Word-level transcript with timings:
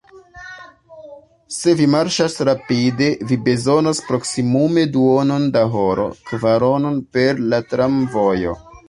Se 1.57 1.73
vi 1.81 1.85
marŝas 1.95 2.37
rapide, 2.49 3.09
vi 3.31 3.37
bezonos 3.49 4.01
proksimume 4.07 4.87
duonon 4.97 5.47
da 5.59 5.63
horo; 5.75 6.07
kvaronon 6.31 6.99
per 7.19 7.45
la 7.53 7.61
tramvojo. 7.75 8.57